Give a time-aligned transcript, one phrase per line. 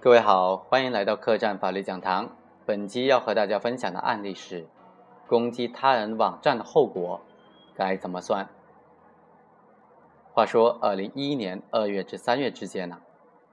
[0.00, 2.30] 各位好，欢迎来到客栈法律讲堂。
[2.64, 4.64] 本期要和大家分享的案例是：
[5.26, 7.20] 攻击他人网站的后果
[7.74, 8.48] 该怎么算？
[10.32, 12.98] 话说，二零一一年二月至三月之间呢，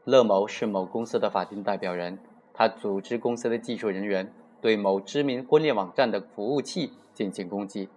[0.03, 2.19] 乐某是某公司的法定代表人，
[2.53, 4.31] 他组织公司的技术人员
[4.61, 7.89] 对某知名婚恋网站的服务器进行攻击，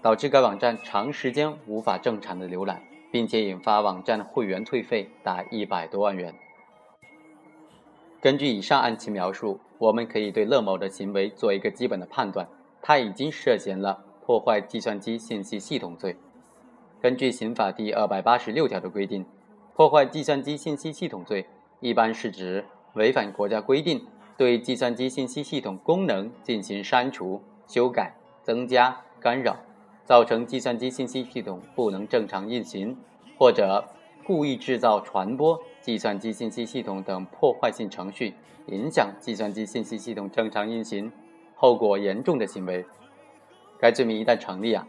[0.00, 2.80] 导致该网站长时间无法正常的浏览，
[3.10, 6.32] 并且引发网站会员退费达一百多万元。
[8.20, 12.48] 根据以上案情描述，我们可以对乐某的行为做一个基本的判断，
[12.82, 16.16] 他已经涉嫌了破坏计算机信息系统罪。
[17.00, 19.24] 根据刑法第二百八十六条的规定，
[19.76, 21.46] 破坏计算机信息系统罪
[21.78, 22.64] 一般是指
[22.94, 24.04] 违反国家规定，
[24.36, 28.12] 对计算机信息系统功能进行删除、修改、
[28.42, 29.56] 增加、干扰，
[30.04, 32.96] 造成计算机信息系统不能正常运行，
[33.38, 33.84] 或者
[34.26, 35.60] 故意制造、传播。
[35.80, 38.34] 计算机信息系统等破坏性程序，
[38.66, 41.10] 影响计算机信息系统正常运行，
[41.54, 42.84] 后果严重的行为，
[43.78, 44.86] 该罪名一旦成立啊，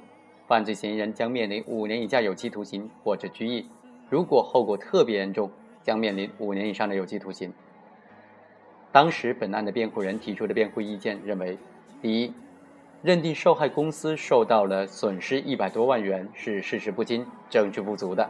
[0.48, 3.66] 犯罪嫌疑人将面临五年以下有期徒刑或者拘役；
[4.10, 5.50] 如果后果特别严重，
[5.82, 7.54] 将面临五年以上的有期徒刑。
[8.92, 11.58] 当时本案的辩护人提出的辩护意见认为：
[12.02, 12.34] 第一，
[13.04, 18.28] 认定受害公司受到了损失一百多万元是事实不清、证据不足的；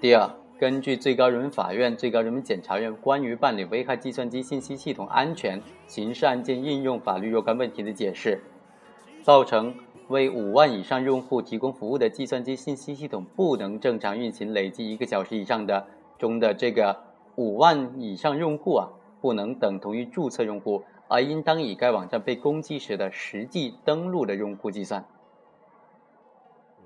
[0.00, 0.39] 第二。
[0.60, 8.38] 根据最高人民法院、最高人民检察院关于办理危害计算机信息系统安全刑事案件应用法律若干问题的解释，
[9.22, 9.74] 造成
[10.08, 15.86] 为五万以上用户提供服务的计算机信息系统不能正常运行累计一个小时以上的
[16.18, 16.94] 中的这个
[17.36, 18.90] 五万以上用户啊，
[19.22, 25.02] 不能等同于注册用户，而应当以该网站被攻击时的实际登录的用户计算。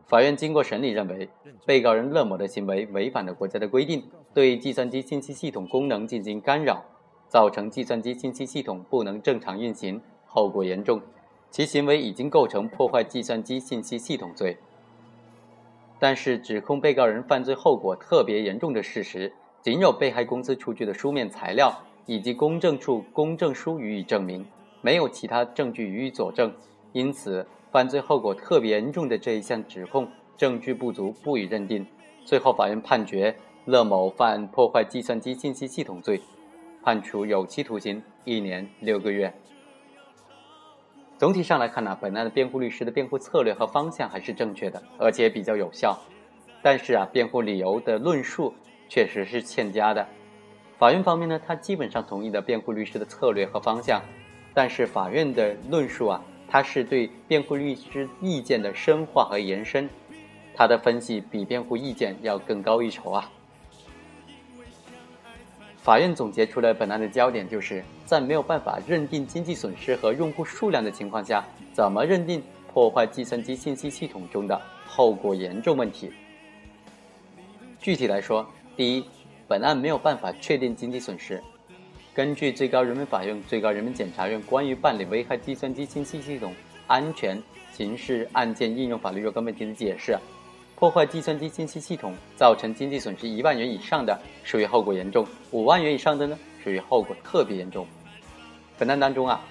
[0.07, 1.29] 法院经过审理认为，
[1.65, 6.85] 被告人乐某的行为违反了国家的规定，对计算机信息系统功能进行干扰，
[7.27, 11.01] 造成计算机信息系统不能正常运行，后果严重，
[11.51, 14.59] 其行为已经构成破坏计算机信息系统罪。
[15.99, 19.33] 但是，指控被告人犯罪后果特别严重的事实，
[19.63, 24.45] 仅有被害公司出具的书面材料以及公证处公证书予以证明，
[24.83, 26.53] 没有其他证据予以佐证，
[26.93, 27.47] 因此。
[27.75, 31.85] 犯罪后果特别严重的这一项指控证据不足，不予认定。
[32.25, 36.23] 最后，法院判决乐某犯破坏计算机信息系统罪，
[36.85, 39.35] 判处有期徒刑一年六个月。
[41.19, 45.99] 总体上来看呢，本案的辩护律师的辩护策略和方向还是正确的，而且比较有效。
[46.63, 48.55] 但是啊，辩护理由的论述
[48.89, 50.07] 确实是欠佳的。
[50.79, 54.01] 法院方面呢，他基本上同意了辩护律师的策略和方向，
[54.55, 56.25] 但是法院的论述啊。
[56.55, 59.91] 他是对辩护律师意见的深化和延伸，
[60.55, 63.29] 他的分析比辩护意见要更高一筹啊。
[65.77, 72.41] 法院总结出了本案的焦点，就是在没有办法认定经济损失和用户数量的情况下，怎么认定
[72.73, 76.13] 破坏计算机信息系统中的后果严重问题。
[77.81, 79.05] 具体来说，第一，
[79.49, 81.43] 本案没有办法确定经济损失。
[82.15, 86.55] 根据最高人民法院、最高人民检察院关于办理危害计算机信息系统
[86.87, 87.43] 安全
[87.73, 90.17] 刑事案件应用法律若干问题的解释，
[90.77, 97.85] 破坏计算机信息系统造成经济损失一万元以上的，属于后果严重；五万元以上的呢，属于后果特别严重。
[98.79, 99.45] 本案当中啊，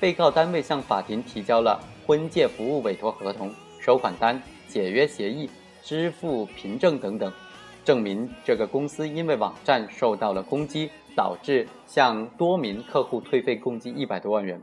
[0.00, 5.48] 被告单位向法庭提交了婚介服务委托合同、收款单、解约协议、
[5.84, 7.32] 支付凭证等等，
[7.88, 10.90] 证明这个公司因为网站受到了攻击。
[11.16, 14.62] 导致向多名客户退费共计一百多万元，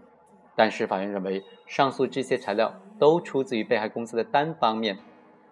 [0.55, 4.97] 但是法院认为上述这些材料都出自于被害公司的单方面，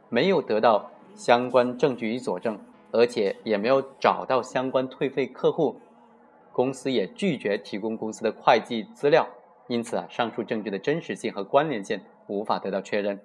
[0.07, 2.57] 没有得到相关证据与佐证，
[2.91, 5.75] 而且也没有找到相关退费客户，
[6.53, 9.28] 公司也拒绝提供公司的会计资料，
[9.67, 13.19] 因此啊，上述证据的真实性和关联性无法得到确认。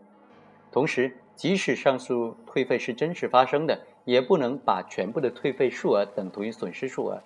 [0.73, 3.79] 同时，即使上述退费是真实发生的，
[4.09, 7.23] 也不能把全部的退费数额等同于损失数额。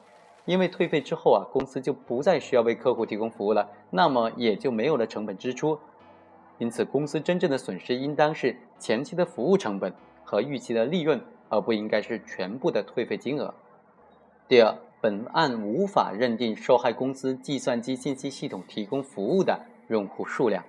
[0.47, 5.79] 因为退费之后啊，公司就不再需要为客户提供服务了，那么也就没有了成本支出，
[6.59, 9.95] 因此公司真正的损失应当是前期的服务成本
[10.25, 13.55] 和预期的利润，而不应该是全部的退费金额。
[14.49, 20.65] 第二，本案无法认定受害公司计算机信息系统提供服务的用户数量。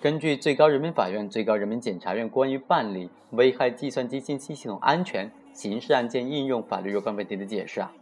[0.00, 5.28] 根据最高人民法院、最高人民检察院关于办理危害计算机信息系统安全
[5.58, 7.92] 刑事案件应用法律若干问题的解释啊。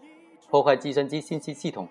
[0.51, 1.89] 破坏计算机信息系统，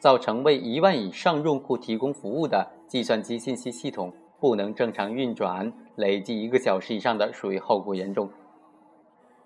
[0.00, 8.28] 造成为一万以上用户提供服务的计算机信息系统不能正常运转，累计一个小时以上的，属于后果严重。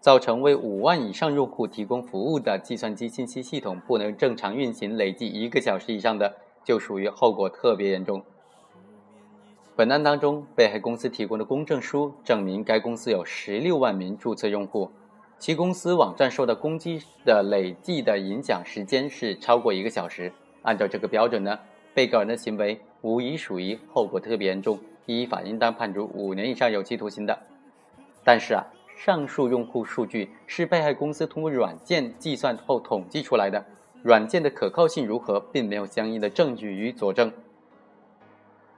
[0.01, 8.23] 造成为五万以上用户提供服务的计算机信息系统不能正常运行，累计一个小时以上的，就属于后果特别严重。
[9.77, 14.91] 本案当中，被害公司提供的公证书证明该公司有十六万名注册用户，
[15.39, 20.33] 其公司网站受到攻击的累计的影响时间是超过一个小时。
[20.63, 21.59] 按照这个标准呢，
[21.95, 27.39] 被告人的行为无疑属于后果特别严重，依法应当判处五年以上有期徒刑的。
[28.25, 33.65] 但是啊，上述用户数据是被害公司通过软件计算后统计出来的，
[34.03, 37.33] 软件的可靠性如何，并没有相应的证据予以佐证。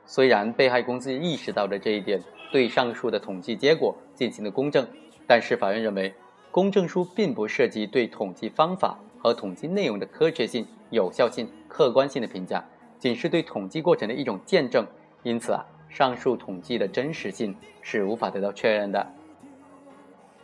[0.05, 2.21] 虽然被害公司意识到了这一点，
[2.53, 4.87] 对上述的统计结果进行了公证，
[5.27, 6.13] 但是法院认为，
[6.51, 12.65] 公证书并不涉及对统计方法和统计内容的科学性、有效性、客观性的评价，
[12.99, 14.85] 仅是对统计过程的一种见证，
[15.23, 19.07] 因此啊，上述统计的真实性是无法得到确认的。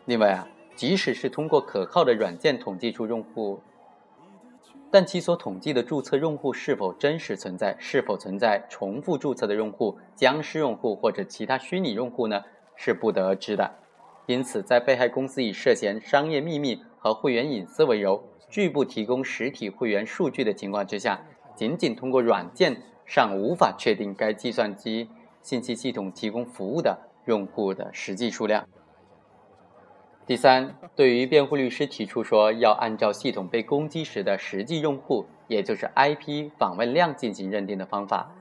[0.04, 3.60] 另外啊，即使是通过可靠的软件统计出用户。
[4.88, 12.44] 但其所统计的注册用户是否真实存在，是否存在重复注册的用户、僵尸用户或者其他虚拟用户呢？
[12.76, 13.74] 是不得而知的。
[14.26, 21.20] 因此，在被害公司以涉嫌商业秘密和会员隐私为由，拒不提供实体会员数据的情况之下，
[21.54, 25.08] 仅仅通过软件尚无法确定该计算机
[25.42, 28.66] 信息系统提供服务的用户的实际数量。
[30.26, 38.34] 第三，对于辩护律师提出说要按照系统被攻击时的实际用户，也就是 IP 访问量进行认定的方法，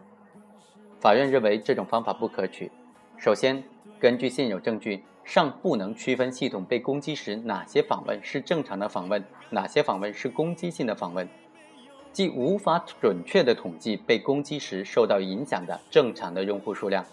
[0.99, 2.71] 法院认为这种方法不可取。
[3.17, 3.63] 首先，
[3.99, 11.27] 根据现有证据，尚不能区分系统被攻击时哪些访问是正常的访问，哪些访问是攻击性的访问，
[12.11, 17.03] 即无法准确的统计被攻击时受到影响的正常的用户数量。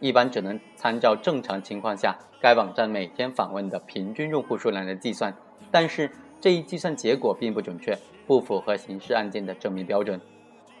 [0.00, 5.32] 一般只能参照正常情况下该网站每天访问的平均用户数量来计算，
[5.70, 6.10] 但是
[6.40, 7.96] 这一计算结果并不准确，
[8.26, 10.20] 不符合刑事案件的证明标准。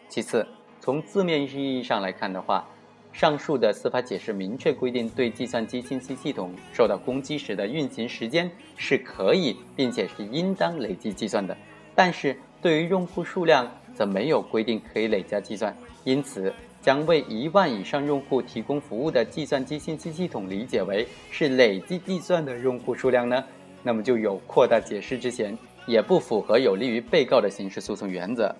[0.08, 0.44] 其次，
[0.80, 2.68] 从字面意义上来看的话，
[3.12, 11.56] 上述的司法解释明确规定，对计算机信息系统受到攻击时的运行时间是可以并且是应当累计计算的，
[11.94, 16.52] 但是对于用户数量则没有规定可以累加计算，因此。
[16.82, 23.44] 将为一万以上用户提供服务的计算机信息系统理解为是累计计算的用户数量呢？
[23.84, 25.56] 那么就有扩大解释之嫌，
[25.86, 28.52] 也不符合有利于被告的刑事诉讼原则。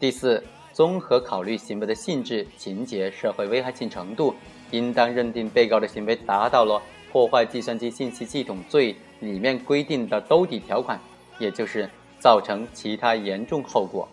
[0.00, 4.34] 第四，综合考虑行为的性质、情节、社会危害性程度，
[4.70, 6.80] 应当认定被告的行为达到了
[7.10, 11.00] 破坏计算机信息系统罪里面规定的兜底条款，
[11.38, 11.88] 也就是
[12.18, 14.08] 造成其他严重后果。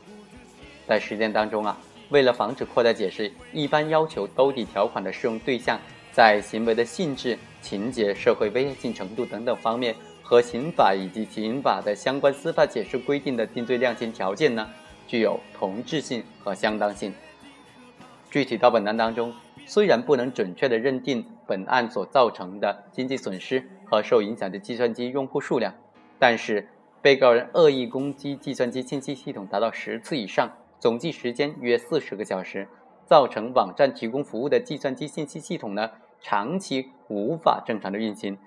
[0.88, 1.78] 在实践当中啊。
[2.10, 5.78] 为了防止扩大解释，一般要求兜底条款的适用对象
[6.10, 9.94] 在行为的性质、情节、社会危害性程度等等方面
[10.24, 14.70] 和刑法以及刑法的相关司法解释规定的定罪量刑条件呢，
[15.08, 17.14] 具有同质性和相当性。
[18.30, 19.34] 具体到本案当中，
[19.66, 25.74] 虽然不能准确的认定本案所造成的经济损失和受影响的计算机用户数量，
[26.20, 26.68] 但是
[27.02, 30.52] 被告人恶意攻击计算机信息系统达到十次以上。
[30.80, 32.68] 总计时间约四十个小时，
[33.06, 35.90] 造成网站提供服务的计算机信息系统呢
[36.22, 38.38] 长期无法正常的运行，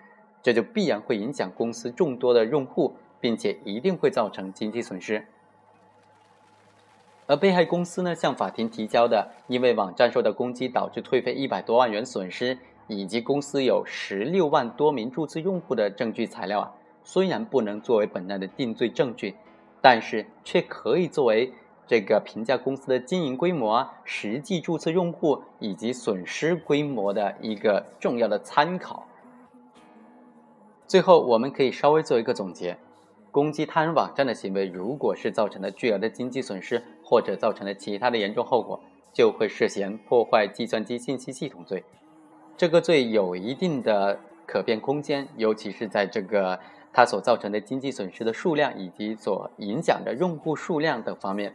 [0.40, 5.26] 这就必然会影响公司众多的用户，并且一定会造成经济损失。
[7.30, 12.58] 而被害公司呢向法庭提交的因为网站受到攻击导致退费一百多万元损失，
[12.88, 16.72] 以及公司有十六万多名注册用户的证据材料啊，
[17.04, 19.36] 虽然不能作为本案的定罪证据，
[19.80, 21.52] 但是却可以作为。
[21.86, 29.08] 这个评价公司的经营规模啊、实际注册用户以及损失规模的一个重要的参考。
[30.86, 32.78] 最后，我们可以稍微做一个总结：
[33.30, 38.80] 攻击他人网站的行为，如果是造成了巨额的经济损失，或者造成了其他的严重后果，
[39.12, 41.84] 就会涉嫌破坏计算机信息系统罪。
[42.56, 46.58] 这个罪有一定的可变空间，尤其是在这个
[46.92, 51.54] 它所造成的经济损失的数量以及所影响的用户数量等方面。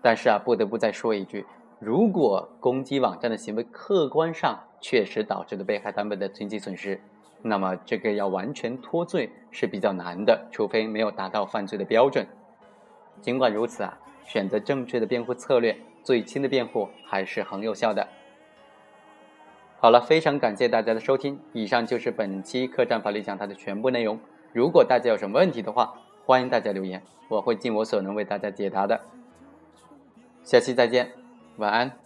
[0.00, 1.44] 但是啊，不得不再说一句，
[1.80, 7.00] 如果攻击网站的行为客观上确实导致了被害单位的经济损失，
[7.48, 12.26] 那么这个要完全脱罪是比较难的，除非没有达到犯罪的标准。
[13.20, 18.06] 尽管如此啊，选择正确的辩护策略，最轻的辩护还是很有效的。
[19.78, 24.18] 好了，非常感谢大家的收听，以上就是本期客栈法律讲堂的全部内容。
[24.52, 29.00] 如果大家有什么问题的话，欢迎大家留言，我会尽我所能为大家解答的。
[30.42, 31.12] 下期再见，
[31.58, 32.05] 晚安。